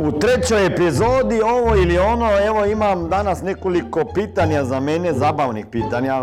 u 0.00 0.12
trećoj 0.12 0.66
epizodi 0.66 1.40
ovo 1.44 1.76
ili 1.76 1.98
ono, 1.98 2.28
evo 2.46 2.66
imam 2.66 3.08
danas 3.08 3.42
nekoliko 3.42 4.04
pitanja 4.14 4.64
za 4.64 4.80
mene, 4.80 5.12
zabavnih 5.12 5.66
pitanja. 5.66 6.22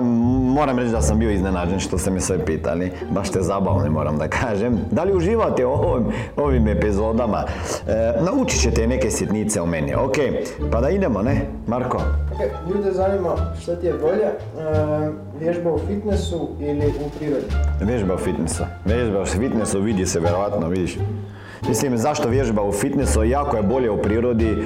Moram 0.56 0.80
reći 0.80 0.92
da 0.92 1.02
sam 1.02 1.20
bio 1.20 1.32
iznenađen 1.32 1.80
što 1.80 1.98
ste 1.98 2.12
me 2.12 2.20
sve 2.20 2.46
pitali, 2.46 2.92
baš 3.10 3.30
te 3.32 3.42
zabavne 3.42 3.90
moram 3.90 4.18
da 4.18 4.28
kažem. 4.28 4.80
Da 4.92 5.04
li 5.04 5.16
uživate 5.16 5.66
u 5.66 5.72
ovim, 5.72 6.06
ovim 6.38 6.68
epizodama? 6.68 7.44
E, 7.88 8.14
naučit 8.22 8.62
ćete 8.62 8.88
neke 8.88 9.12
sitnice 9.12 9.62
o 9.62 9.66
meni, 9.66 9.96
ok? 9.96 10.16
Pa 10.72 10.82
da 10.82 10.90
idemo, 10.90 11.22
ne? 11.22 11.42
Marko? 11.68 11.98
Ok, 11.98 12.40
ljude 12.70 12.92
zanima 12.92 13.30
šta 13.62 13.76
ti 13.76 13.86
je 13.86 13.94
bolje, 13.94 14.26
e, 14.26 15.12
vježba 15.40 15.74
u 15.74 15.80
fitnessu 15.88 16.50
ili 16.60 16.88
u 17.06 17.10
prirodi? 17.18 17.46
Vježba 17.82 18.14
u 18.14 18.18
fitnessu. 18.18 18.64
Vježba 18.86 19.22
u 19.22 19.26
fitnessu 19.26 19.82
vidi 19.82 20.06
se 20.06 20.20
vjerojatno, 20.20 20.68
vidiš. 20.68 20.98
Mislim, 21.68 21.98
zašto 21.98 22.30
vježba 22.30 22.64
u 22.64 22.72
fitnessu? 22.72 23.24
Jako 23.24 23.58
je 23.58 23.64
bolje 23.64 23.90
u 23.90 24.02
prirodi 24.02 24.64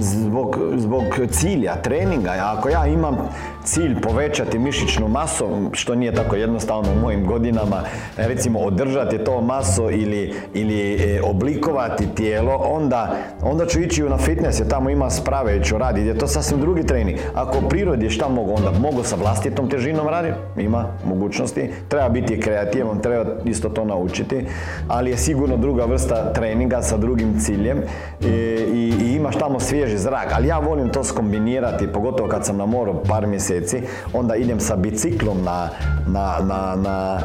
zbog, 0.00 0.58
zbog 0.76 1.04
cilja, 1.30 1.76
treninga. 1.82 2.32
Ako 2.40 2.68
ja 2.68 2.86
imam 2.86 3.16
cilj 3.64 4.00
povećati 4.00 4.58
mišićnu 4.58 5.08
masu, 5.08 5.48
što 5.72 5.94
nije 5.94 6.14
tako 6.14 6.36
jednostavno 6.36 6.92
u 6.92 7.00
mojim 7.00 7.26
godinama, 7.26 7.82
recimo 8.16 8.58
održati 8.58 9.18
to 9.18 9.40
maso 9.40 9.90
ili, 9.90 10.34
ili 10.54 10.94
e, 10.94 11.20
oblikovati 11.22 12.06
tijelo, 12.14 12.54
onda, 12.54 13.16
onda 13.42 13.66
ću 13.66 13.80
ići 13.80 14.02
na 14.02 14.18
fitness 14.18 14.60
jer 14.60 14.68
tamo 14.68 14.90
ima 14.90 15.10
sprave, 15.10 15.64
ću 15.64 15.78
raditi, 15.78 16.06
je 16.06 16.18
to 16.18 16.26
sasvim 16.26 16.60
drugi 16.60 16.86
trening. 16.86 17.18
Ako 17.34 17.58
u 17.58 17.68
prirodi 17.68 18.10
šta 18.10 18.28
mogu, 18.28 18.54
onda 18.56 18.70
mogu 18.78 19.02
sa 19.02 19.16
vlastitom 19.16 19.70
težinom 19.70 20.08
raditi, 20.08 20.36
ima 20.56 20.86
mogućnosti, 21.06 21.70
treba 21.88 22.08
biti 22.08 22.40
kreativan, 22.40 23.00
treba 23.00 23.24
isto 23.44 23.68
to 23.68 23.84
naučiti, 23.84 24.46
ali 24.88 25.10
je 25.10 25.16
sigurno 25.16 25.56
druga 25.56 25.84
vrsta 25.84 26.32
treninga 26.32 26.82
sa 26.82 26.96
drugim 26.96 27.40
ciljem 27.40 27.78
i, 28.20 28.26
i, 28.26 29.13
imaš 29.16 29.36
tamo 29.36 29.60
svježi 29.60 29.98
zrak, 29.98 30.32
ali 30.36 30.48
ja 30.48 30.58
volim 30.58 30.88
to 30.88 31.04
skombinirati, 31.04 31.92
pogotovo 31.92 32.28
kad 32.28 32.46
sam 32.46 32.56
na 32.56 32.66
moru 32.66 32.94
par 33.08 33.26
mjeseci, 33.26 33.82
onda 34.12 34.36
idem 34.36 34.60
sa 34.60 34.76
biciklom 34.76 35.42
na, 35.44 35.68
na, 36.06 36.36
na, 36.42 36.76
na, 36.76 37.20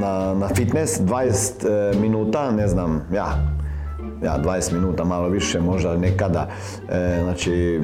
na, 0.00 0.34
na 0.34 0.48
fitness 0.48 1.00
20 1.00 1.92
e, 1.92 2.00
minuta, 2.00 2.50
ne 2.50 2.68
znam, 2.68 3.02
ja, 3.12 3.26
ja 4.22 4.38
20 4.44 4.72
minuta, 4.72 5.04
malo 5.04 5.28
više 5.28 5.60
možda 5.60 5.96
nekada, 5.96 6.48
e, 6.90 7.20
znači 7.22 7.80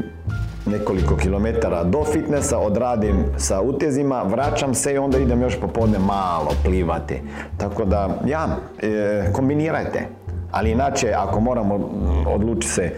nekoliko 0.66 1.16
kilometara 1.16 1.84
do 1.84 2.04
fitnessa, 2.04 2.58
odradim 2.58 3.24
sa 3.36 3.60
utezima, 3.60 4.22
vraćam 4.22 4.74
se 4.74 4.94
i 4.94 4.98
onda 4.98 5.18
idem 5.18 5.42
još 5.42 5.60
popodne 5.60 5.98
malo 5.98 6.50
plivati. 6.64 7.22
Tako 7.56 7.84
da, 7.84 8.08
ja, 8.26 8.48
e, 8.82 9.32
kombinirajte. 9.32 10.08
Ali 10.50 10.70
inače, 10.70 11.12
ako 11.16 11.40
moramo 11.40 11.90
odlučiti 12.26 12.72
se 12.72 12.92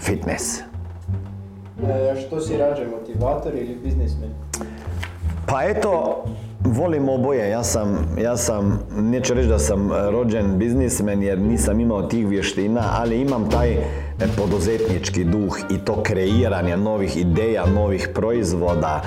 fitness. 0.00 0.58
E, 1.82 2.20
što 2.20 2.40
si 2.40 2.56
rađe, 2.56 2.86
motivator 2.86 3.54
ili 3.54 3.78
biznismen? 3.84 4.30
Pa 5.46 5.62
eto, 5.64 6.24
volim 6.64 7.08
oboje. 7.08 7.50
Ja 7.50 7.62
sam, 7.64 8.16
ja 8.22 8.36
sam, 8.36 8.80
neću 8.96 9.34
reći 9.34 9.48
da 9.48 9.58
sam 9.58 9.92
rođen 9.92 10.58
biznismen 10.58 11.22
jer 11.22 11.38
nisam 11.38 11.80
imao 11.80 12.02
tih 12.02 12.28
vještina, 12.28 12.82
ali 12.98 13.20
imam 13.20 13.50
taj 13.50 13.76
poduzetnički 14.36 15.24
duh 15.24 15.58
i 15.70 15.78
to 15.78 16.02
kreiranje 16.02 16.76
novih 16.76 17.16
ideja, 17.16 17.66
novih 17.66 18.08
proizvoda, 18.14 19.02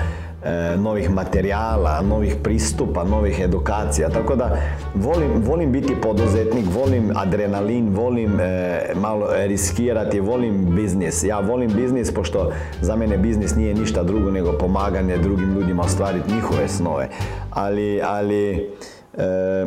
novih 0.76 1.10
materijala, 1.10 2.00
novih 2.02 2.36
pristupa, 2.42 3.04
novih 3.04 3.40
edukacija. 3.40 4.08
Tako 4.08 4.36
da 4.36 4.56
volim, 4.94 5.30
volim 5.46 5.72
biti 5.72 5.94
poduzetnik, 6.02 6.64
volim 6.74 7.12
adrenalin, 7.16 7.94
volim 7.94 8.40
e, 8.40 8.80
malo 8.94 9.26
riskirati, 9.46 10.20
volim 10.20 10.74
biznis. 10.74 11.24
Ja 11.24 11.40
volim 11.40 11.70
biznis 11.76 12.14
pošto 12.14 12.52
za 12.80 12.96
mene 12.96 13.18
biznis 13.18 13.56
nije 13.56 13.74
ništa 13.74 14.02
drugo 14.02 14.30
nego 14.30 14.52
pomaganje 14.52 15.18
drugim 15.18 15.54
ljudima 15.54 15.82
ostvariti 15.82 16.34
njihove 16.34 16.68
snove. 16.68 17.08
Ali, 17.50 18.00
ali 18.02 18.70
e, 19.14 19.66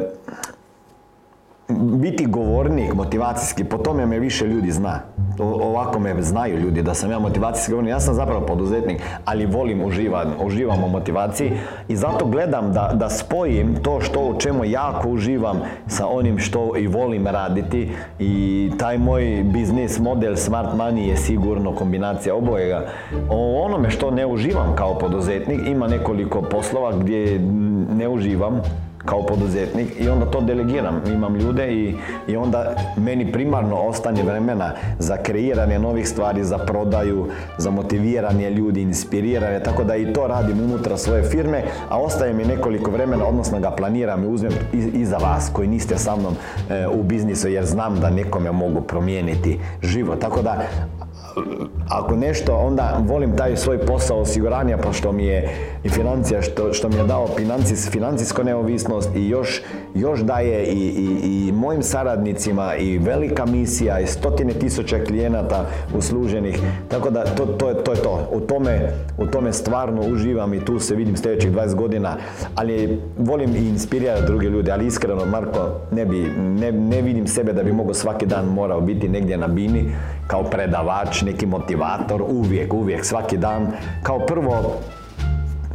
biti 1.78 2.26
govornik 2.26 2.94
motivacijski, 2.94 3.64
po 3.64 3.78
tome 3.78 4.06
me 4.06 4.20
više 4.20 4.48
ljudi 4.48 4.72
zna. 4.72 5.00
Ovako 5.40 6.00
me 6.00 6.22
znaju 6.22 6.60
ljudi 6.60 6.82
da 6.82 6.94
sam 6.94 7.12
ja 7.12 7.20
motivacijski 7.20 7.72
govornik. 7.72 7.92
Ja 7.92 8.00
sam 8.00 8.14
zapravo 8.14 8.46
poduzetnik, 8.46 9.02
ali 9.26 9.46
volim 9.46 9.82
uživam, 9.86 10.34
uživam 10.44 10.84
u 10.84 10.90
motivaciji 10.90 11.52
i 11.88 11.96
zato 11.96 12.26
gledam 12.26 12.74
da, 12.74 12.92
da 12.94 13.10
spojim 13.10 13.76
to 13.84 14.02
što 14.02 14.20
u 14.20 14.40
čemu 14.40 14.66
jako 14.66 15.10
uživam 15.10 15.60
sa 15.88 16.08
onim 16.08 16.40
što 16.40 16.78
i 16.78 16.88
volim 16.88 17.28
raditi 17.28 17.92
i 18.20 18.72
taj 18.80 18.98
moj 18.98 19.44
biznis 19.54 20.00
model 20.00 20.36
Smart 20.36 20.70
Money 20.76 21.08
je 21.08 21.18
sigurno 21.18 21.76
kombinacija 21.76 22.36
obojega. 22.36 22.86
O 23.30 23.64
onome 23.66 23.90
što 23.90 24.12
ne 24.12 24.26
uživam 24.26 24.76
kao 24.76 24.98
poduzetnik 24.98 25.68
ima 25.68 25.88
nekoliko 25.88 26.42
poslova 26.42 26.98
gdje 26.98 27.40
ne 27.98 28.10
uživam 28.10 28.62
kao 29.08 29.24
poduzetnik 29.26 29.88
i 30.00 30.10
onda 30.10 30.26
to 30.26 30.42
delegiram. 30.42 31.02
Imam 31.08 31.36
ljude 31.36 31.74
i, 31.74 31.96
i 32.28 32.36
onda 32.38 32.76
meni 32.98 33.32
primarno 33.32 33.76
ostane 33.76 34.24
vremena 34.24 34.72
za 35.00 35.18
kreiranje 35.18 35.80
novih 35.80 36.08
stvari, 36.08 36.44
za 36.44 36.58
prodaju, 36.58 37.28
za 37.58 37.72
motiviranje 37.72 38.50
ljudi, 38.50 38.82
inspiriranje, 38.82 39.60
tako 39.60 39.84
da 39.84 39.96
i 39.96 40.14
to 40.14 40.28
radim 40.28 40.60
unutra 40.64 40.98
svoje 40.98 41.24
firme, 41.24 41.64
a 41.90 42.00
ostaje 42.02 42.34
mi 42.34 42.46
nekoliko 42.46 42.92
vremena, 42.92 43.26
odnosno 43.26 43.60
ga 43.60 43.72
planiram 43.72 44.24
i 44.24 44.28
uzmem 44.28 44.52
i, 44.74 45.06
za 45.06 45.18
vas 45.18 45.50
koji 45.54 45.68
niste 45.68 45.98
sa 45.98 46.16
mnom 46.16 46.34
e, 46.70 46.88
u 46.88 47.04
biznisu 47.04 47.48
jer 47.48 47.66
znam 47.66 48.00
da 48.00 48.10
nekome 48.10 48.52
mogu 48.52 48.82
promijeniti 48.82 49.60
život. 49.82 50.20
Tako 50.20 50.42
da 50.42 50.62
ako 51.90 52.16
nešto, 52.16 52.58
onda 52.58 53.04
volim 53.08 53.38
taj 53.38 53.58
svoj 53.58 53.78
posao 53.78 54.20
osiguranja, 54.20 54.78
pošto 54.78 55.12
mi 55.12 55.26
je 55.26 55.50
i 55.84 55.90
financija, 55.90 56.42
što, 56.42 56.74
što 56.74 56.90
mi 56.90 56.96
je 56.96 57.04
dao 57.04 57.28
financijs, 57.38 57.90
financijsko 57.90 58.44
neovisnost 58.44 59.16
i 59.16 59.30
još, 59.30 59.62
još 59.96 60.20
daje 60.20 60.64
i, 60.66 60.88
i, 60.88 61.48
i 61.48 61.52
mojim 61.52 61.84
saradnicima 61.84 62.76
i 62.76 62.98
velika 62.98 63.46
misija 63.46 64.00
i 64.00 64.08
stotine 64.08 64.54
tisuća 64.54 65.04
klijenata 65.08 65.66
usluženih. 65.98 66.60
Tako 66.88 67.10
da 67.10 67.26
to, 67.26 67.46
to, 67.46 67.74
to 67.74 67.92
je 67.92 67.98
to. 67.98 68.30
U 68.32 68.40
tome, 68.40 68.92
u 69.18 69.26
tome 69.26 69.54
stvarno 69.54 70.02
uživam 70.02 70.54
i 70.54 70.66
tu 70.66 70.80
se 70.80 70.96
vidim 70.96 71.18
sljedećih 71.18 71.52
20 71.52 71.76
godina, 71.76 72.18
ali 72.56 73.02
volim 73.18 73.56
i 73.56 73.68
inspirirati 73.70 74.26
druge 74.26 74.48
ljude, 74.48 74.72
ali 74.72 74.86
iskreno 74.86 75.26
Marko 75.26 75.70
ne, 75.92 76.06
bi, 76.06 76.18
ne, 76.38 76.72
ne 76.72 77.02
vidim 77.02 77.28
sebe 77.28 77.54
da 77.54 77.64
bi 77.64 77.72
mogao 77.72 77.94
svaki 77.94 78.26
dan 78.26 78.46
morao 78.46 78.82
biti 78.82 79.10
negdje 79.10 79.38
na 79.38 79.48
bini 79.48 79.86
kao 80.28 80.44
predavač, 80.44 81.22
neki 81.28 81.46
motivator, 81.46 82.22
uvijek, 82.22 82.74
uvijek, 82.74 83.06
svaki 83.06 83.38
dan. 83.38 83.68
Kao 84.04 84.20
prvo, 84.20 84.80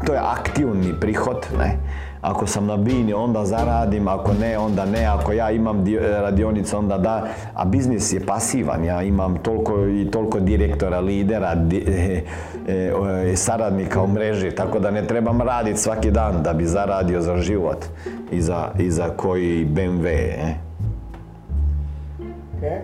to 0.07 0.13
je 0.13 0.19
aktivni 0.19 0.95
prihod, 1.01 1.47
ne? 1.59 1.77
Ako 2.23 2.47
sam 2.47 2.67
na 2.67 2.77
bini, 2.77 3.13
onda 3.13 3.45
zaradim, 3.45 4.09
ako 4.09 4.33
ne, 4.41 4.59
onda 4.59 4.85
ne, 4.85 5.05
ako 5.07 5.33
ja 5.33 5.51
imam 5.51 5.85
radionicu, 6.21 6.79
onda 6.79 6.99
da, 6.99 7.27
a 7.55 7.65
biznis 7.65 8.13
je 8.13 8.21
pasivan, 8.27 8.85
ja 8.85 9.03
imam 9.03 9.37
toliko 9.43 9.87
i 9.87 10.11
toliko 10.11 10.41
direktora, 10.41 11.01
lidera, 11.01 11.57
e, 11.73 12.23
e, 12.69 13.37
saradnika 13.37 14.03
u 14.03 14.07
mreži, 14.07 14.51
tako 14.51 14.79
da 14.79 14.91
ne 14.91 15.07
trebam 15.07 15.43
raditi 15.43 15.81
svaki 15.81 16.11
dan 16.11 16.43
da 16.43 16.53
bi 16.53 16.67
zaradio 16.67 17.21
za 17.21 17.37
život 17.37 17.85
i 18.31 18.41
za, 18.43 18.71
i 18.79 18.91
za 18.91 19.09
koji 19.17 19.67
BMW. 19.67 20.07
E. 22.63 22.83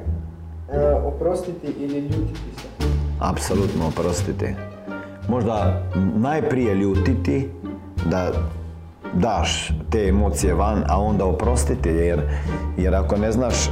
E, 0.73 0.94
oprostiti 1.06 1.67
ili 1.79 1.99
ljutiti? 1.99 2.48
Apsolutno 3.19 3.87
oprostiti. 3.87 4.47
Možda 5.29 5.82
najprije 6.17 6.75
ljutiti 6.75 7.50
da 8.11 8.32
daš 9.15 9.73
te 9.91 10.09
emocije 10.09 10.55
van, 10.55 10.85
a 10.88 11.00
onda 11.00 11.25
oprostiti 11.25 11.88
jer, 11.88 12.20
jer 12.76 12.94
ako 12.94 13.17
ne 13.17 13.32
znaš 13.32 13.67
e, 13.67 13.70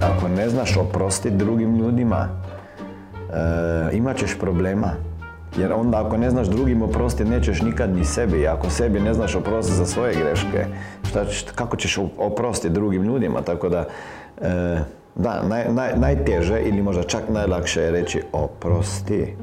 ako 0.00 0.28
ne 0.28 0.48
znaš 0.48 0.76
oprostiti 0.76 1.36
drugim 1.36 1.76
ljudima 1.76 2.28
e, 3.88 3.96
imat 3.96 4.16
ćeš 4.16 4.38
problema. 4.38 4.90
Jer 5.58 5.72
onda 5.72 6.06
ako 6.06 6.16
ne 6.16 6.30
znaš 6.30 6.46
drugim 6.46 6.82
oprostiti 6.82 7.30
nećeš 7.30 7.62
nikad 7.62 7.96
ni 7.96 8.04
sebi. 8.04 8.46
Ako 8.46 8.70
sebi 8.70 9.00
ne 9.00 9.14
znaš 9.14 9.34
oprostiti 9.34 9.78
za 9.78 9.86
svoje 9.86 10.14
greške 10.14 10.66
šta, 11.08 11.24
kako 11.54 11.76
ćeš 11.76 11.98
oprostiti 12.18 12.74
drugim 12.74 13.02
ljudima? 13.02 13.42
Tako 13.42 13.68
da 13.68 13.84
da, 15.16 15.42
naj, 15.48 15.64
naj, 15.72 15.92
najteže 15.96 16.60
ili 16.60 16.82
možda 16.82 17.02
čak 17.02 17.22
najlakše 17.28 17.82
je 17.82 17.90
reći 17.90 18.22
oprosti. 18.32 19.36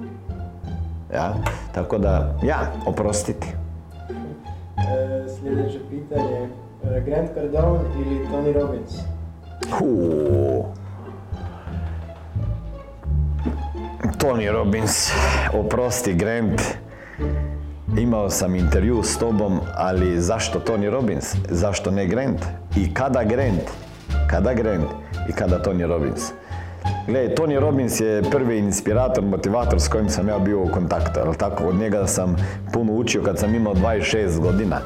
Ja? 1.13 1.33
Tako 1.71 1.97
da, 1.97 2.39
ja, 2.43 2.71
oprostiti. 2.85 3.47
E, 4.77 5.25
sljedeće 5.39 5.79
pitanje. 5.89 6.49
E, 6.83 7.01
Grant 7.05 7.29
Cardone 7.33 7.79
ili 7.95 8.27
Tony 8.27 8.53
Robbins? 8.53 8.91
Huu. 9.79 10.65
Tony 14.17 14.51
Robbins, 14.51 15.11
oprosti 15.53 16.13
Grant, 16.13 16.61
imao 17.97 18.29
sam 18.29 18.55
intervju 18.55 19.03
s 19.03 19.17
tobom, 19.17 19.59
ali 19.75 20.21
zašto 20.21 20.59
Tony 20.59 20.89
Robbins? 20.89 21.35
Zašto 21.49 21.91
ne 21.91 22.07
Grant? 22.07 22.45
I 22.77 22.93
kada 22.93 23.23
Grant? 23.23 23.82
Kada 24.33 24.53
Grant? 24.53 24.89
I 25.29 25.31
kada 25.31 25.61
Tony 25.61 25.85
Robbins? 25.85 26.33
Gledaj, 27.07 27.35
Tony 27.35 27.59
Robbins 27.59 27.99
je 27.99 28.23
prvi 28.31 28.57
inspirator, 28.57 29.23
motivator 29.23 29.81
s 29.81 29.87
kojim 29.87 30.09
sam 30.09 30.27
ja 30.27 30.39
bio 30.39 30.63
u 30.63 30.67
kontaktu, 30.67 31.19
ali 31.25 31.37
tako, 31.37 31.63
od 31.63 31.75
njega 31.75 32.07
sam 32.07 32.35
puno 32.71 32.93
učio 32.93 33.23
kad 33.23 33.39
sam 33.39 33.55
imao 33.55 33.73
26 33.73 34.39
godina. 34.39 34.79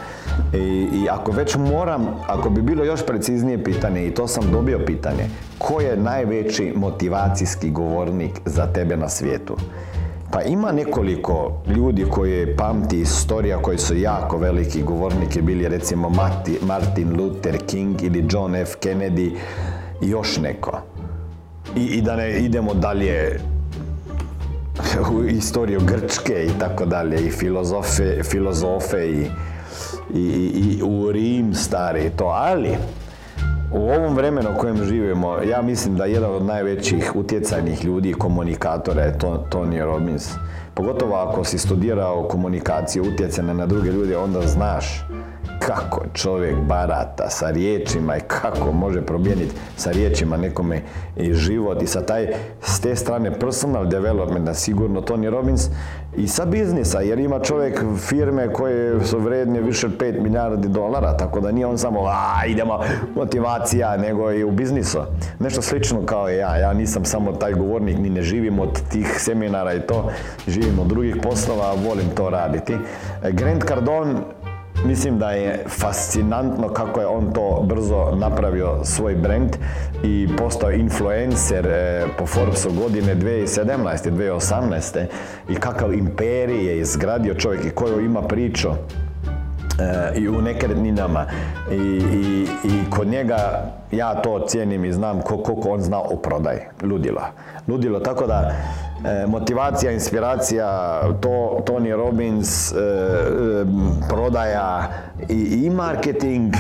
I, 0.54 0.58
I 0.94 1.10
ako 1.10 1.32
već 1.32 1.56
moram, 1.56 2.08
ako 2.28 2.50
bi 2.50 2.62
bilo 2.62 2.84
još 2.84 3.06
preciznije 3.06 3.64
pitanje, 3.64 4.08
i 4.08 4.14
to 4.14 4.28
sam 4.28 4.52
dobio 4.52 4.80
pitanje, 4.86 5.30
ko 5.58 5.82
je 5.82 5.98
najveći 5.98 6.74
motivacijski 6.76 7.72
govornik 7.72 8.42
za 8.46 8.68
tebe 8.74 8.98
na 8.98 9.10
svijetu? 9.10 9.58
Pa 10.38 10.44
ima 10.44 10.72
nekoliko 10.72 11.62
ljudi 11.76 12.06
koje 12.12 12.56
pamti 12.56 13.00
istorija 13.00 13.62
koji 13.62 13.78
su 13.78 13.96
jako 13.96 14.38
veliki 14.38 14.84
govorniki 14.84 15.42
bili 15.42 15.68
recimo 15.68 16.10
Martin 16.62 17.18
Luther 17.18 17.58
King 17.66 18.04
ili 18.04 18.26
John 18.32 18.56
F. 18.56 18.76
Kennedy 18.82 19.32
i 20.02 20.10
još 20.10 20.38
neko. 20.38 20.82
I, 21.76 21.84
I 21.84 22.02
da 22.02 22.16
ne 22.16 22.40
idemo 22.40 22.74
dalje 22.74 23.40
u 25.12 25.24
istoriju 25.24 25.80
Grčke 25.86 26.46
i 26.46 26.60
tako 26.60 26.86
dalje 26.86 27.28
i 27.28 27.32
filozofe, 27.32 28.24
filozofe 28.24 29.10
i, 29.10 29.26
i, 30.14 30.22
i, 30.56 30.82
u 30.84 31.12
Rim 31.12 31.54
stari 31.54 32.12
to, 32.18 32.26
ali 32.26 32.70
u 33.72 33.78
ovom 33.78 34.16
vremenu 34.16 34.50
u 34.52 34.60
kojem 34.60 34.86
živimo, 34.86 35.38
ja 35.42 35.62
mislim 35.62 35.96
da 35.96 36.06
jedan 36.06 36.36
od 36.36 36.46
najvećih 36.46 37.16
utjecajnih 37.16 37.86
ljudi 37.86 38.10
i 38.10 38.14
komunikatora 38.14 39.02
je 39.02 39.18
Tony 39.50 39.86
Robbins. 39.86 40.32
Pogotovo 40.78 41.16
ako 41.16 41.44
si 41.44 41.58
studirao 41.58 42.28
komunikaciju, 42.28 43.04
utjecane 43.04 43.54
na 43.54 43.66
druge 43.66 43.92
ljude, 43.92 44.18
onda 44.18 44.42
znaš 44.42 45.06
kako 45.60 46.02
čovjek 46.14 46.56
barata 46.56 47.30
sa 47.30 47.50
riječima 47.50 48.18
i 48.18 48.22
kako 48.28 48.72
može 48.72 49.02
promijeniti 49.02 49.56
sa 49.76 49.92
riječima 49.92 50.38
nekome 50.38 50.82
i 51.16 51.34
život. 51.34 51.82
I 51.82 51.88
sa 51.88 52.02
taj, 52.02 52.28
s 52.62 52.80
te 52.80 52.96
strane 52.96 53.40
personal 53.40 53.88
developmenta 53.88 54.54
sigurno 54.54 55.02
Tony 55.02 55.30
Robbins 55.30 55.70
i 56.18 56.28
sa 56.28 56.46
biznisa 56.46 57.02
jer 57.02 57.20
ima 57.20 57.40
čovjek 57.40 57.84
firme 57.98 58.54
koje 58.54 59.06
su 59.06 59.20
vredne 59.20 59.62
više 59.62 59.88
od 59.88 59.98
5 59.98 60.22
milijardi 60.22 60.68
dolara 60.68 61.18
tako 61.18 61.40
da 61.40 61.52
nije 61.52 61.66
on 61.66 61.78
samo 61.78 62.06
a 62.06 62.46
idemo 62.48 62.80
motivacija 63.16 63.98
nego 63.98 64.32
i 64.32 64.44
u 64.44 64.52
biznisu. 64.52 65.00
Nešto 65.40 65.62
slično 65.62 66.06
kao 66.06 66.30
ja. 66.30 66.58
Ja 66.58 66.74
nisam 66.74 67.06
samo 67.06 67.32
taj 67.32 67.54
govornik 67.54 67.98
ni 67.98 68.10
ne 68.10 68.22
živim 68.22 68.60
od 68.60 68.82
tih 68.92 69.16
seminara 69.18 69.74
i 69.74 69.82
to. 69.82 70.10
Živim 70.48 70.67
od 70.80 70.88
drugih 70.88 71.16
poslova 71.24 71.74
volim 71.88 72.10
to 72.16 72.30
raditi 72.30 72.78
Grant 73.32 73.64
Cardone 73.68 74.14
Mislim 74.86 75.20
da 75.20 75.32
je 75.32 75.64
fascinantno 75.68 76.70
kako 76.70 77.00
je 77.00 77.08
on 77.08 77.34
to 77.34 77.66
brzo 77.66 78.16
napravio 78.16 78.80
svoj 78.84 79.16
brand 79.16 79.58
i 80.04 80.28
postao 80.38 80.72
influencer 80.72 81.68
e, 81.68 82.06
po 82.18 82.26
Forbesu 82.26 82.70
godine 82.72 83.16
2017. 83.16 84.12
2018. 84.12 85.06
i 85.50 85.56
kakav 85.56 85.94
imperij 85.94 86.66
je 86.66 86.80
izgradio 86.80 87.34
čovjek 87.34 87.66
i 87.66 87.70
koju 87.70 88.06
ima 88.06 88.22
priču 88.22 88.70
e, 88.70 90.20
i 90.20 90.30
u 90.30 90.42
nekretninama 90.42 91.26
I, 91.72 91.76
i, 91.76 92.48
i 92.64 92.90
kod 92.90 93.08
njega 93.08 93.72
ja 93.92 94.22
to 94.22 94.46
cijenim 94.48 94.86
i 94.86 94.94
znam 94.94 95.22
koliko 95.22 95.70
on 95.70 95.82
zna 95.82 96.00
o 96.00 96.16
prodaj. 96.16 96.58
Ludilo. 96.82 97.22
Ludilo, 97.68 98.00
tako 98.00 98.28
da 98.28 98.52
motivacija, 99.28 99.92
inspiracija, 99.92 101.02
to, 101.22 101.64
Tony 101.66 101.96
Robbins, 101.96 102.72
e, 102.72 102.76
e, 102.76 102.80
prodaja 104.10 104.90
i, 105.30 105.66
i 105.66 105.70
marketing, 105.70 106.54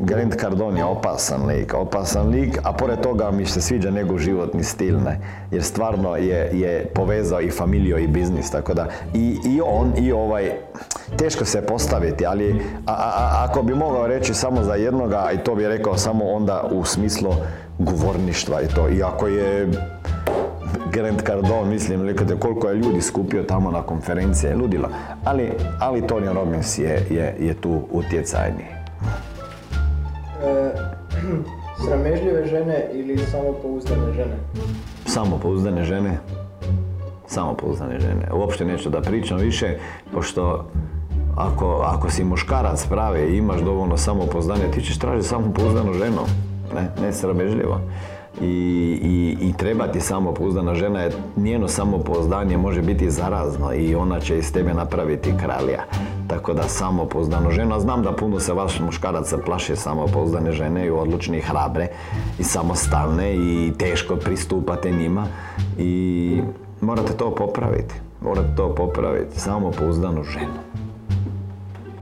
Grant 0.00 0.34
Cardone 0.40 0.80
je 0.80 0.84
opasan 0.84 1.46
lik, 1.46 1.74
opasan 1.74 2.28
lik, 2.28 2.58
a 2.64 2.72
pored 2.72 3.00
toga 3.00 3.30
mi 3.30 3.46
se 3.46 3.60
sviđa 3.60 3.90
njegov 3.90 4.18
životni 4.18 4.64
stil, 4.64 4.96
ne? 5.04 5.20
jer 5.50 5.62
stvarno 5.62 6.16
je, 6.16 6.50
je 6.52 6.86
povezao 6.94 7.40
i 7.40 7.50
familiju 7.50 7.98
i 7.98 8.06
biznis, 8.06 8.50
tako 8.50 8.74
da 8.74 8.86
i, 9.14 9.36
i 9.44 9.60
on 9.64 9.92
i 9.96 10.12
ovaj, 10.12 10.52
teško 11.18 11.44
se 11.44 11.66
postaviti, 11.66 12.26
ali 12.26 12.62
a, 12.86 12.92
a, 12.92 13.46
ako 13.48 13.62
bi 13.62 13.74
mogao 13.74 14.06
reći 14.06 14.34
samo 14.34 14.62
za 14.62 14.74
jednoga, 14.74 15.30
i 15.34 15.38
to 15.38 15.54
bi 15.54 15.68
rekao 15.68 15.96
samo 15.96 16.24
onda 16.24 16.62
u 16.70 16.84
smislu 16.84 17.34
govorništva 17.78 18.62
i 18.62 18.68
to, 18.68 18.88
iako 18.88 19.26
je 19.26 19.68
Grant 21.00 21.22
Cardone, 21.26 21.70
mislim, 21.70 22.02
likate 22.02 22.36
koliko 22.36 22.68
je 22.68 22.74
ljudi 22.74 23.00
skupio 23.00 23.42
tamo 23.42 23.70
na 23.70 23.82
konferencije, 23.82 24.56
ludila. 24.56 24.88
Ali, 25.24 25.50
ali 25.78 26.02
Tony 26.02 26.32
Robbins 26.34 26.78
je, 26.78 27.06
je, 27.10 27.36
je 27.40 27.54
tu 27.54 27.82
utjecajni. 27.90 28.64
E, 30.44 30.70
sramežljive 31.84 32.46
žene 32.46 32.86
ili 32.92 33.18
samopouzdane 33.18 34.12
žene? 34.12 34.36
Samopouzdane 35.06 35.84
žene. 35.84 36.18
Samopouzdane 37.26 38.00
žene. 38.00 38.28
Uopšte 38.32 38.64
neću 38.64 38.90
da 38.90 39.00
pričam 39.00 39.38
više, 39.38 39.78
pošto 40.12 40.70
ako, 41.36 41.82
ako 41.86 42.10
si 42.10 42.24
muškarac 42.24 42.86
pravi 42.86 43.20
i 43.20 43.36
imaš 43.36 43.60
dovoljno 43.60 43.96
samopouzdanje, 43.96 44.70
ti 44.74 44.82
ćeš 44.82 44.98
tražiti 44.98 45.28
samopouzdanu 45.28 45.92
ženu. 45.92 46.22
Ne, 46.74 46.90
ne 47.02 47.12
sramežljivo 47.12 47.80
i, 48.40 48.46
i, 49.02 49.48
i 49.48 49.52
treba 49.52 49.86
ti 49.86 50.00
samopouzdana 50.00 50.74
žena, 50.74 51.00
jer 51.00 51.14
njeno 51.36 51.68
samopouzdanje 51.68 52.56
može 52.56 52.82
biti 52.82 53.10
zarazno 53.10 53.74
i 53.74 53.94
ona 53.94 54.20
će 54.20 54.38
iz 54.38 54.52
tebe 54.52 54.74
napraviti 54.74 55.34
kralja. 55.40 55.82
Tako 56.26 56.52
da 56.52 56.62
samopouzdano 56.62 57.50
žena, 57.50 57.80
znam 57.80 58.02
da 58.02 58.12
puno 58.12 58.40
se 58.40 58.52
vaš 58.52 58.80
muškaraca 58.80 59.38
plaše 59.38 59.76
samopouzdane 59.76 60.52
žene 60.52 60.86
i 60.86 60.90
odlučne 60.90 61.38
i 61.38 61.40
hrabre 61.40 61.88
i 62.38 62.44
samostalne 62.44 63.34
i 63.34 63.72
teško 63.78 64.16
pristupate 64.16 64.90
njima 64.90 65.26
i 65.78 66.42
morate 66.80 67.12
to 67.12 67.34
popraviti. 67.34 67.94
Morate 68.20 68.56
to 68.56 68.74
popraviti, 68.74 69.40
samopouzdanu 69.40 70.22
ženu. 70.22 70.89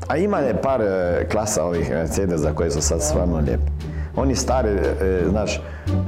A 0.08 0.18
ima 0.18 0.38
je 0.38 0.62
par 0.62 0.82
e, 0.82 1.28
klasa 1.32 1.64
ovih 1.64 1.90
Mercedesa 1.90 2.54
koji 2.54 2.72
su 2.72 2.82
sad 2.82 3.02
stvarno 3.02 3.38
lijepi. 3.38 3.72
Oni 4.16 4.36
stari, 4.36 4.70
e, 4.70 5.24
znaš, 5.30 5.62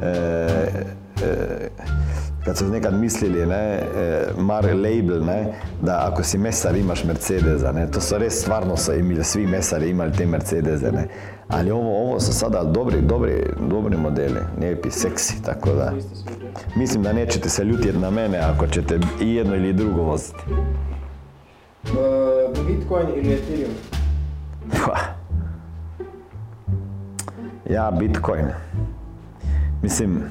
e, 0.03 0.47
kad 2.45 2.57
su 2.57 2.67
nekad 2.67 2.93
mislili, 2.93 3.45
ne, 3.45 3.79
mar 4.37 4.65
label, 4.65 5.25
ne, 5.25 5.53
da 5.81 6.09
ako 6.11 6.23
si 6.23 6.37
mesar 6.37 6.75
imaš 6.75 7.03
Mercedesa, 7.03 7.71
ne, 7.71 7.91
to 7.91 8.01
su 8.01 8.17
res 8.17 8.41
stvarno 8.41 8.77
su 8.77 8.93
imali, 8.93 9.23
svi 9.23 9.47
mesari 9.47 9.89
imali 9.89 10.11
te 10.11 10.25
Mercedese, 10.25 10.91
ne. 10.91 11.07
Ali 11.47 11.71
ovo, 11.71 12.03
ovo 12.03 12.19
su 12.19 12.33
sada 12.33 12.63
dobri, 12.63 13.01
dobri, 13.01 13.45
dobri 13.69 13.97
modeli, 13.97 14.39
lijepi, 14.59 14.91
seksi, 14.91 15.43
tako 15.43 15.69
da. 15.69 15.93
Mislim 16.75 17.03
da 17.03 17.13
nećete 17.13 17.49
se 17.49 17.63
ljutiti 17.63 17.97
na 17.97 18.09
mene 18.09 18.37
ako 18.37 18.67
ćete 18.67 18.99
i 19.21 19.35
jedno 19.35 19.55
ili 19.55 19.73
drugo 19.73 20.01
voziti. 20.01 20.43
Bitcoin 22.67 23.07
ili 23.15 23.33
Ethereum? 23.33 23.71
Ja 27.69 27.91
Bitcoin. 27.91 28.45
Mislim, 29.81 30.23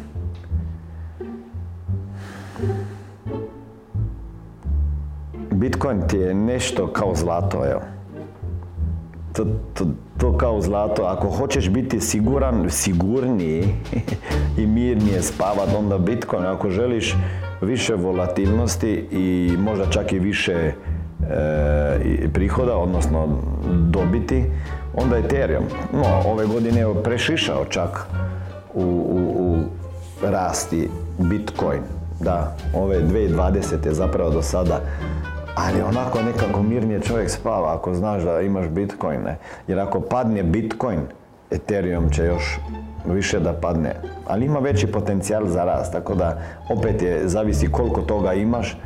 Bitcoin 5.50 6.08
ti 6.08 6.16
je 6.16 6.34
nešto 6.34 6.86
kao 6.86 7.14
zlato, 7.14 7.66
evo. 7.70 7.80
To, 9.32 9.44
to, 9.74 9.86
to 10.18 10.36
kao 10.36 10.60
zlato, 10.60 11.02
ako 11.02 11.28
hoćeš 11.28 11.70
biti 11.70 12.00
siguran, 12.00 12.70
sigurniji 12.70 13.74
i 14.58 14.66
mirnije 14.66 15.22
spavat, 15.22 15.68
onda 15.78 15.98
Bitcoin, 15.98 16.46
ako 16.46 16.70
želiš 16.70 17.16
više 17.60 17.94
volatilnosti 17.94 19.06
i 19.10 19.56
možda 19.58 19.90
čak 19.90 20.12
i 20.12 20.18
više 20.18 20.72
prihoda, 22.32 22.76
odnosno 22.76 23.28
dobiti, 23.70 24.44
onda 24.94 25.16
Ethereum. 25.18 25.64
No, 25.92 26.30
ove 26.30 26.46
godine 26.46 26.80
je 26.80 27.02
prešišao 27.04 27.64
čak 27.64 28.06
u, 28.74 28.82
u, 28.82 29.18
u 29.38 29.62
rasti 30.22 30.88
Bitcoin. 31.18 31.80
Da, 32.20 32.56
ove 32.74 33.02
2020. 33.02 33.86
je 33.86 33.94
zapravo 33.94 34.30
do 34.30 34.42
sada 34.42 34.80
ali 35.54 35.82
onako 35.82 36.22
nekako 36.22 36.62
mirnije 36.62 37.00
čovjek 37.00 37.30
spava 37.30 37.74
ako 37.74 37.94
znaš 37.94 38.22
da 38.22 38.40
imaš 38.40 38.68
Bitcoin, 38.68 39.22
ne? 39.22 39.36
Jer 39.66 39.78
ako 39.78 40.00
padne 40.00 40.42
Bitcoin, 40.42 41.00
Ethereum 41.50 42.10
će 42.10 42.24
još 42.24 42.58
više 43.04 43.40
da 43.40 43.52
padne. 43.52 43.94
Ali 44.26 44.46
ima 44.46 44.58
veći 44.58 44.86
potencijal 44.86 45.46
za 45.46 45.64
rast, 45.64 45.92
tako 45.92 46.14
da 46.14 46.38
opet 46.68 47.02
je, 47.02 47.28
zavisi 47.28 47.72
koliko 47.72 48.00
toga 48.00 48.32
imaš, 48.32 48.78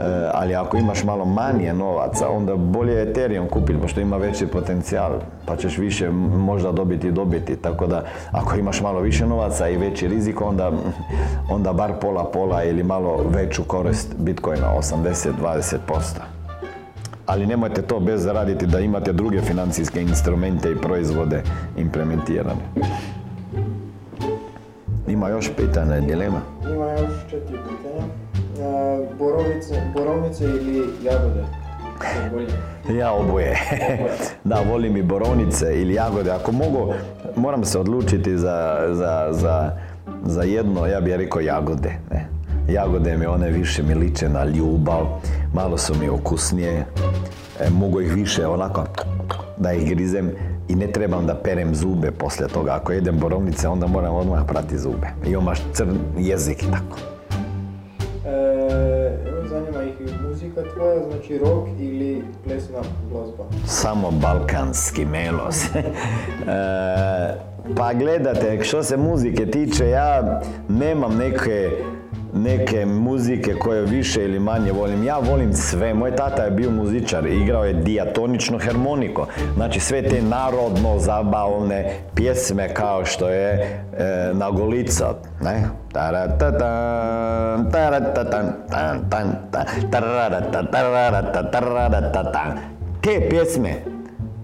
e, 0.00 0.30
ali 0.32 0.54
ako 0.54 0.76
imaš 0.76 1.04
malo 1.04 1.24
manje 1.24 1.72
novaca, 1.72 2.28
onda 2.28 2.56
bolje 2.56 2.92
je 2.92 3.10
Ethereum 3.10 3.48
kupiti, 3.48 3.80
pošto 3.80 4.00
ima 4.00 4.16
veći 4.16 4.46
potencijal, 4.46 5.12
pa 5.46 5.56
ćeš 5.56 5.78
više 5.78 6.10
možda 6.10 6.72
dobiti 6.72 7.08
i 7.08 7.12
dobiti. 7.12 7.56
Tako 7.56 7.86
da, 7.86 8.04
ako 8.32 8.56
imaš 8.56 8.80
malo 8.80 9.00
više 9.00 9.26
novaca 9.26 9.68
i 9.68 9.76
veći 9.76 10.08
rizik, 10.08 10.40
onda, 10.40 10.72
onda 11.50 11.72
bar 11.72 11.92
pola 12.00 12.24
pola 12.24 12.64
ili 12.64 12.82
malo 12.82 13.24
veću 13.28 13.64
korist 13.64 14.14
Bitcoina, 14.18 14.72
80-20%. 14.78 15.76
Ali 17.26 17.46
nemojte 17.46 17.82
to 17.82 18.00
bez 18.00 18.26
raditi 18.26 18.66
da 18.66 18.80
imate 18.80 19.12
druge 19.12 19.40
financijske 19.40 20.02
instrumente 20.02 20.70
i 20.70 20.76
proizvode 20.76 21.42
implementirane. 21.76 22.60
Ima 25.08 25.28
još 25.28 25.50
pitanja, 25.56 26.00
dilema? 26.00 26.40
Ima 26.74 26.90
još 26.90 27.30
četiri 27.30 27.56
pitanja. 27.68 27.93
E, 28.60 29.14
Borovice, 29.18 29.82
borovnice 29.94 30.44
ili 30.44 30.84
jagode? 31.02 31.44
Ja 32.98 33.12
oboje. 33.12 33.58
da, 34.44 34.60
volim 34.70 34.96
i 34.96 35.02
borovnice 35.02 35.80
ili 35.80 35.94
jagode. 35.94 36.30
Ako 36.30 36.52
mogu, 36.52 36.92
moram 37.36 37.64
se 37.64 37.78
odlučiti 37.78 38.38
za, 38.38 38.86
za, 38.92 39.28
za, 39.30 39.70
za 40.26 40.42
jedno, 40.42 40.86
ja 40.86 41.00
bih 41.00 41.14
rekao 41.14 41.40
jagode. 41.40 41.92
Ne? 42.10 42.28
Jagode 42.68 43.16
mi 43.16 43.26
one 43.26 43.50
više 43.50 43.82
mi 43.82 43.94
liče 43.94 44.28
na 44.28 44.44
ljubav, 44.44 45.06
malo 45.54 45.78
su 45.78 45.94
mi 46.00 46.08
okusnije, 46.08 46.86
e, 47.60 47.70
mogu 47.70 48.00
ih 48.00 48.12
više 48.12 48.46
onako 48.46 48.84
da 49.56 49.72
ih 49.72 49.94
grizem 49.94 50.30
i 50.68 50.74
ne 50.74 50.86
trebam 50.86 51.26
da 51.26 51.34
perem 51.34 51.74
zube 51.74 52.10
poslije 52.10 52.48
toga. 52.48 52.74
Ako 52.74 52.92
jedem 52.92 53.18
borovnice, 53.18 53.68
onda 53.68 53.86
moram 53.86 54.14
odmah 54.14 54.44
prati 54.46 54.78
zube. 54.78 55.06
I 55.26 55.30
imaš 55.30 55.58
crn 55.72 55.96
jezik 56.18 56.62
i 56.62 56.70
tako. 56.70 57.13
Znači 61.26 61.44
rock 61.44 61.68
ili 61.80 62.24
plesna 62.44 62.78
glazba? 63.10 63.44
Samo 63.66 64.10
balkanski 64.10 65.04
melos. 65.04 65.64
E, 66.46 67.74
pa 67.76 67.94
gledate, 67.94 68.64
što 68.64 68.82
se 68.82 68.96
muzike 68.96 69.46
tiče, 69.46 69.88
ja 69.88 70.40
nemam 70.68 71.16
neke, 71.16 71.70
neke 72.34 72.86
muzike 72.86 73.54
koje 73.54 73.82
više 73.82 74.24
ili 74.24 74.38
manje 74.38 74.72
volim. 74.72 75.04
Ja 75.04 75.18
volim 75.18 75.52
sve. 75.52 75.94
Moj 75.94 76.16
tata 76.16 76.42
je 76.42 76.50
bio 76.50 76.70
muzičar, 76.70 77.26
igrao 77.26 77.64
je 77.64 77.72
diatonično 77.72 78.58
harmoniko. 78.58 79.26
Znači 79.54 79.80
sve 79.80 80.02
te 80.02 80.22
narodno 80.22 80.98
zabavne 80.98 81.94
pjesme 82.14 82.74
kao 82.74 83.04
što 83.04 83.28
je 83.28 83.50
e, 83.52 84.30
Nagolica, 84.34 85.14
ne? 85.42 85.64
Te 93.00 93.28
pjesme, 93.28 93.74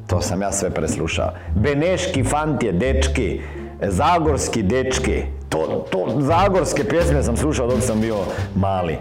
to 0.07 0.21
sam 0.21 0.43
ja 0.43 0.53
sve 0.53 0.71
preslušao. 0.71 1.31
Beneški 1.55 2.25
fantje, 2.25 2.73
dečki, 2.73 3.41
zagorski 3.89 4.63
dečki, 4.63 5.23
to, 5.49 5.87
to, 5.91 6.07
zagorske 6.19 6.85
pjesme 6.85 7.23
sam 7.23 7.37
slušao 7.37 7.67
dok 7.67 7.81
sam 7.83 8.01
bio 8.01 8.17
mali. 8.57 8.97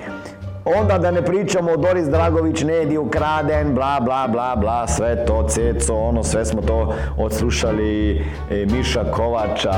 Onda 0.66 0.98
da 0.98 1.12
ne 1.12 1.22
pričamo 1.26 1.72
o 1.72 1.78
Doris 1.78 2.08
Dragović, 2.08 2.62
Nedi 2.64 2.98
ukraden, 2.98 3.76
bla 3.76 4.00
bla 4.00 4.28
bla 4.28 4.56
bla, 4.56 4.88
sve 4.88 5.26
to, 5.26 5.48
Ceco, 5.48 5.96
ono, 5.96 6.24
sve 6.24 6.46
smo 6.46 6.62
to 6.62 6.94
odslušali, 7.18 8.26
e, 8.52 8.66
Miša 8.72 9.04
Kovača, 9.12 9.74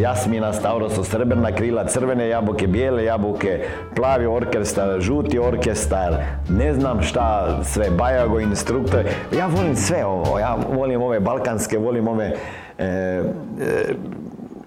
Jasmina 0.00 0.52
Stavrosa, 0.52 1.04
Srebrna 1.04 1.52
krila, 1.52 1.84
crvene 1.84 2.28
jabuke, 2.28 2.66
bijele 2.66 3.04
jabuke, 3.04 3.64
plavi 3.96 4.26
orkestar, 4.26 5.00
žuti 5.00 5.38
orkestar, 5.38 6.14
ne 6.48 6.74
znam 6.74 7.02
šta, 7.02 7.58
sve, 7.64 7.90
Bajago 7.90 8.40
instruktor. 8.40 9.04
Ja 9.38 9.46
volim 9.46 9.76
sve 9.76 10.04
ovo, 10.04 10.38
ja 10.38 10.56
volim 10.72 11.02
ove 11.02 11.20
balkanske, 11.20 11.78
volim 11.78 12.08
ove 12.08 12.36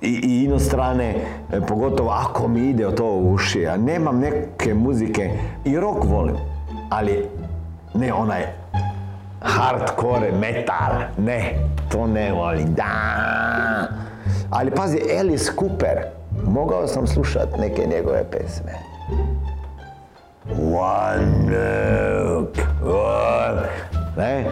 i, 0.02 0.20
i 0.24 0.44
inostrane, 0.44 1.16
e, 1.52 1.62
pogotovo 1.62 2.12
ako 2.12 2.48
mi 2.48 2.70
ide 2.70 2.96
to 2.96 3.06
u 3.06 3.34
uši, 3.34 3.68
a 3.68 3.78
nemam 3.78 4.20
neke 4.20 4.74
muzike, 4.74 5.30
i 5.66 5.80
rock 5.80 6.04
volim, 6.04 6.36
ali 6.90 7.26
ne 7.94 8.14
onaj 8.14 8.42
hardcore 9.42 10.32
metal, 10.32 10.94
ne, 11.18 11.54
to 11.92 12.08
ne 12.08 12.32
volim, 12.32 12.74
da. 12.74 12.92
Ali 14.50 14.72
pazi, 14.72 15.00
Alice 15.20 15.52
Cooper, 15.60 16.06
mogao 16.44 16.88
sam 16.88 17.08
slušat 17.08 17.58
neke 17.60 17.86
njegove 17.86 18.24
pesme. 18.32 18.72
One 20.74 21.52
one, 22.84 23.62
ne, 24.18 24.46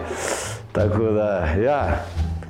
tako 0.72 1.02
da, 1.02 1.44
ja, 1.44 1.86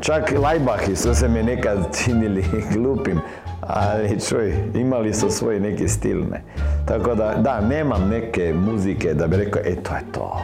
čak 0.00 0.32
Lajbahi 0.38 0.96
su 0.96 1.14
se 1.14 1.28
mi 1.28 1.42
nekad 1.42 1.78
činili 1.96 2.44
glupim, 2.72 3.20
ali 3.60 4.20
čuj, 4.20 4.54
imali 4.74 5.14
su 5.14 5.30
svoj 5.30 5.60
neki 5.60 5.88
stil, 5.88 6.20
ne. 6.30 6.42
Tako 6.86 7.14
da, 7.14 7.34
da, 7.34 7.60
nemam 7.60 8.08
neke 8.08 8.54
muzike 8.54 9.14
da 9.14 9.26
bi 9.26 9.36
rekao, 9.36 9.62
e, 9.64 9.74
to 9.82 9.94
je 9.94 10.02
to. 10.12 10.40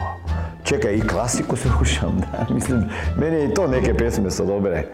Čekaj, 0.63 0.93
i 0.95 1.01
klasiku 1.01 1.55
slušam, 1.55 2.19
da, 2.21 2.53
mislim, 2.53 2.83
meni 3.17 3.43
i 3.45 3.53
to 3.53 3.67
neke 3.67 3.93
pjesme 3.93 4.31
su 4.31 4.45
dobre, 4.45 4.85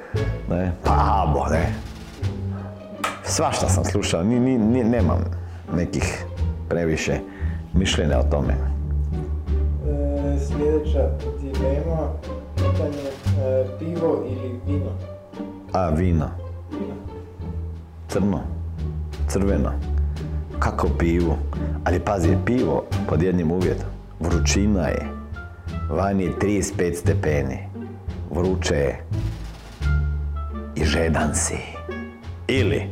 ne, 0.50 0.72
pa 0.84 1.24
abo, 1.27 1.46
ne. 1.51 1.74
Svašta 3.24 3.70
sam 3.70 3.86
slušao, 3.86 4.24
ni, 4.24 4.39
ni, 4.39 4.58
ni- 4.58 4.84
nemam 4.84 5.24
nekih 5.75 6.25
previše 6.70 7.13
mišljenja 7.74 8.20
o 8.20 8.24
tome. 8.24 8.53
E, 8.53 10.39
sljedeća 10.39 11.10
dilema, 11.41 12.08
pitanje, 12.55 13.10
E, 13.43 13.65
pivo 13.79 14.25
ili 14.27 14.59
vino? 14.67 14.91
A, 15.73 15.89
vino. 15.89 16.29
Vino. 16.71 16.95
Crno. 18.07 18.39
Crveno. 19.27 19.71
Kako 20.59 20.89
pivo? 21.00 21.38
Ali 21.83 22.00
pazi, 22.00 22.38
pivo 22.45 22.83
pod 23.09 23.23
jednim 23.23 23.51
uvjetom. 23.51 23.88
Vrućina 24.19 24.88
je. 24.88 25.07
Vani 25.89 26.23
je 26.23 26.31
35 26.41 26.95
stepeni. 26.95 27.57
Vruće 28.31 28.75
je. 28.75 29.03
I 30.75 30.85
žedan 30.85 31.35
si. 31.35 31.57
Ili, 32.47 32.88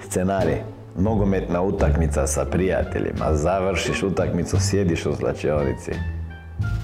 scenarij, 0.00 0.62
nogometna 0.96 1.62
utakmica 1.62 2.26
sa 2.26 2.44
prijateljima. 2.44 3.34
Završiš 3.34 4.02
utakmicu, 4.02 4.56
sjediš 4.60 5.06
u 5.06 5.14
slačionici. 5.14 5.92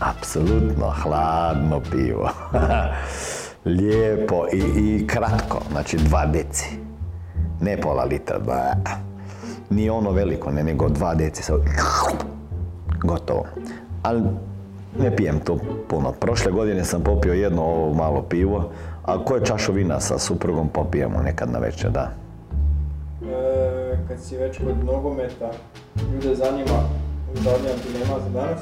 Apsolutno 0.01 0.93
hladno 1.03 1.81
pivo. 1.91 2.31
Lijepo 3.65 4.47
i, 4.53 5.07
kratko, 5.07 5.61
znači 5.71 5.97
dva 5.97 6.27
deci. 6.27 6.67
Ne 7.61 7.81
pola 7.81 8.05
litra, 8.05 8.39
ba. 8.39 8.75
Nije 9.71 9.91
ono 9.91 10.11
veliko, 10.11 10.51
ne, 10.51 10.65
nego 10.65 10.89
dva 10.89 11.15
deci. 11.15 11.53
Gotovo. 13.03 13.45
Ali 14.03 14.23
ne 14.99 15.17
pijem 15.17 15.41
to 15.41 15.59
puno. 15.89 16.13
Prošle 16.13 16.53
godine 16.53 16.85
sam 16.85 17.03
popio 17.03 17.33
jedno 17.33 17.63
ovo 17.63 17.95
malo 17.95 18.23
pivo, 18.23 18.71
a 19.05 19.25
koje 19.25 19.45
čašu 19.45 19.73
vina 19.73 20.01
sa 20.01 20.19
suprugom 20.19 20.69
popijemo 20.69 21.23
nekad 21.23 21.51
na 21.51 21.59
večer, 21.59 21.91
da. 21.91 22.11
E, 23.23 23.99
kad 24.09 24.21
si 24.21 24.37
već 24.37 24.59
kod 24.59 24.85
nogometa, 24.85 25.51
ljude 26.13 26.35
zanima 26.35 26.79
zadnja 27.35 27.71
dilema 27.87 28.21
za 28.25 28.31
danas. 28.41 28.61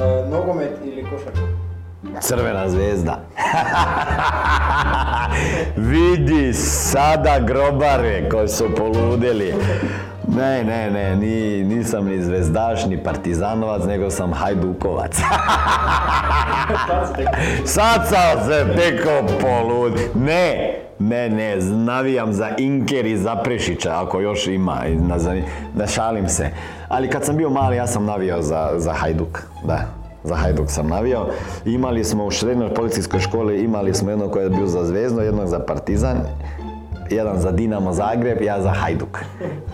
E, 0.00 0.30
nogomet 0.30 0.70
ili 0.84 1.02
košarka? 1.02 1.40
Crvena 2.20 2.68
zvezda. 2.68 3.20
Vidi 5.90 6.52
sada 6.52 7.38
grobare 7.46 8.28
koji 8.28 8.48
su 8.48 8.64
poludeli. 8.76 9.54
Ne, 10.36 10.64
ne, 10.64 10.90
ne, 10.90 11.16
ni, 11.16 11.64
nisam 11.64 12.06
ni 12.06 12.22
zvezdaš, 12.22 12.86
ni 12.86 13.04
partizanovac, 13.04 13.84
nego 13.84 14.10
sam 14.10 14.32
hajdukovac. 14.32 15.16
Sad 17.64 18.08
sam 18.08 18.48
se 18.48 18.66
teko 18.76 19.10
polud. 19.40 19.92
Ne, 20.14 20.74
ne, 20.98 21.28
ne, 21.28 21.56
navijam 21.56 22.32
za 22.32 22.50
Inker 22.58 23.06
i 23.06 23.16
za 23.16 23.36
Prešića, 23.36 24.02
ako 24.02 24.20
još 24.20 24.46
ima, 24.46 24.82
da 25.74 25.86
šalim 25.86 26.28
se. 26.28 26.50
Ali 26.88 27.10
kad 27.10 27.24
sam 27.24 27.36
bio 27.36 27.50
mali, 27.50 27.76
ja 27.76 27.86
sam 27.86 28.04
navijao 28.04 28.42
za, 28.42 28.70
za 28.76 28.92
Hajduk, 28.92 29.42
da. 29.64 29.78
Za 30.24 30.34
Hajduk 30.34 30.70
sam 30.70 30.88
navijao. 30.88 31.26
Imali 31.64 32.04
smo 32.04 32.24
u 32.24 32.30
srednjoj 32.30 32.74
policijskoj 32.74 33.20
školi, 33.20 33.60
imali 33.64 33.94
smo 33.94 34.10
jednog 34.10 34.30
koji 34.32 34.44
je 34.44 34.50
bio 34.50 34.66
za 34.66 34.84
Zvezno, 34.84 35.22
jednog 35.22 35.46
za 35.46 35.58
Partizan, 35.58 36.16
jedan 37.10 37.38
za 37.38 37.52
Dinamo 37.52 37.92
Zagreb, 37.92 38.42
ja 38.42 38.62
za 38.62 38.70
Hajduk. 38.70 39.18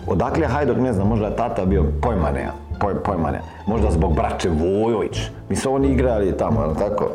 Odakle 0.07 0.47
Hajduk, 0.47 0.77
ne 0.77 0.93
znam, 0.93 1.07
možda 1.07 1.27
je 1.27 1.35
tata 1.35 1.65
bio 1.65 1.85
pojma 2.01 2.31
ne, 2.31 2.47
poj, 2.79 3.03
pojma 3.03 3.31
ne. 3.31 3.41
Možda 3.67 3.91
zbog 3.91 4.15
braće 4.15 4.49
Vujović. 4.49 5.21
Mi 5.49 5.55
su 5.55 5.73
oni 5.73 5.87
igrali 5.87 6.37
tamo, 6.37 6.61
jel 6.61 6.75
tako? 6.75 7.09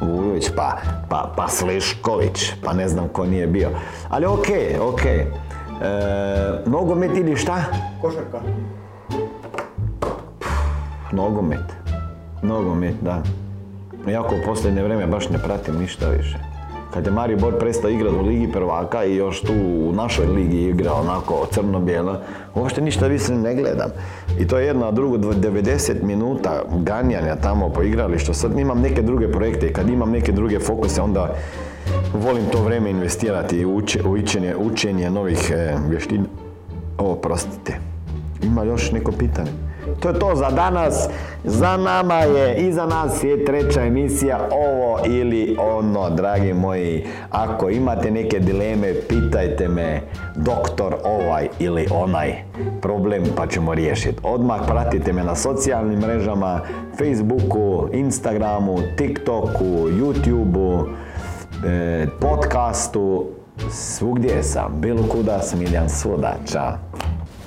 Vujović, 0.00 0.50
pa, 0.56 0.76
pa, 1.08 1.32
pa 1.36 1.48
Slešković, 1.48 2.52
pa 2.64 2.72
ne 2.72 2.88
znam 2.88 3.08
ko 3.08 3.26
nije 3.26 3.46
bio. 3.46 3.68
Ali 4.08 4.26
okej, 4.26 4.78
okej. 4.80 5.20
E, 5.20 5.26
nogomet 6.66 7.10
ili 7.16 7.36
šta? 7.36 7.64
Košarka. 8.00 8.40
Nogomet. 11.12 11.64
Nogomet, 12.42 12.94
da. 13.02 13.22
Jako 14.08 14.34
u 14.34 14.46
posljednje 14.46 14.82
vrijeme 14.82 15.06
baš 15.06 15.28
ne 15.28 15.38
pratim 15.38 15.78
ništa 15.78 16.08
više. 16.08 16.38
Kad 16.94 17.06
je 17.06 17.12
Maribor 17.12 17.58
prestao 17.58 17.90
igrati 17.90 18.16
u 18.16 18.22
Ligi 18.22 18.52
prvaka 18.52 19.04
i 19.04 19.16
još 19.16 19.40
tu 19.40 19.52
u 19.78 19.92
našoj 19.92 20.26
ligi 20.26 20.62
igra 20.62 20.92
onako 20.92 21.46
crno-bijelo, 21.50 22.16
uopšte 22.54 22.80
ništa 22.80 23.06
više 23.06 23.34
ne 23.34 23.54
gledam. 23.54 23.90
I 24.38 24.46
to 24.46 24.58
je 24.58 24.66
jedno, 24.66 24.86
a 24.86 24.90
drugo, 24.90 25.16
dv- 25.16 25.34
90 25.34 26.02
minuta 26.02 26.62
ganjanja 26.76 27.36
tamo 27.36 27.68
po 27.68 27.82
igralištu. 27.82 28.34
Sad 28.34 28.58
imam 28.58 28.80
neke 28.80 29.02
druge 29.02 29.32
projekte 29.32 29.66
i 29.66 29.72
kad 29.72 29.88
imam 29.88 30.10
neke 30.10 30.32
druge 30.32 30.58
fokuse, 30.58 31.02
onda 31.02 31.34
volim 32.14 32.44
to 32.52 32.62
vrijeme 32.62 32.90
investirati 32.90 33.64
u, 33.64 33.80
uče- 33.80 34.06
učenje, 34.06 34.54
učenje 34.56 35.10
novih 35.10 35.52
e, 35.54 35.76
vještina. 35.88 36.24
O, 36.98 37.14
prostite. 37.14 37.76
Ima 38.42 38.64
još 38.64 38.92
neko 38.92 39.12
pitanje? 39.12 39.50
To 40.00 40.08
je 40.08 40.18
to 40.18 40.34
za 40.34 40.50
danas. 40.50 41.08
Za 41.44 41.76
nama 41.76 42.14
je, 42.14 42.56
iza 42.56 42.86
nas 42.86 43.24
je 43.24 43.44
treća 43.44 43.82
emisija, 43.82 44.38
ovo 44.52 44.98
ili 45.06 45.56
ono, 45.58 46.10
dragi 46.10 46.52
moji. 46.52 47.06
Ako 47.30 47.70
imate 47.70 48.10
neke 48.10 48.38
dileme, 48.38 48.94
pitajte 49.08 49.68
me, 49.68 50.00
doktor 50.36 50.94
ovaj 51.04 51.48
ili 51.58 51.86
onaj 51.90 52.34
problem 52.82 53.22
pa 53.36 53.46
ćemo 53.46 53.74
riješiti. 53.74 54.18
Odmah 54.22 54.60
pratite 54.66 55.12
me 55.12 55.24
na 55.24 55.34
socijalnim 55.34 55.98
mrežama, 55.98 56.60
Facebooku, 56.98 57.88
Instagramu, 57.92 58.78
TikToku, 58.96 59.88
YouTubeu, 59.88 60.86
e, 61.66 62.06
podcastu, 62.20 63.26
svugdje 63.70 64.42
sam, 64.42 64.72
bilo 64.80 65.02
kuda 65.02 65.42
Smiljan 65.42 65.88
Svuda, 65.88 66.34
čao. 66.52 66.89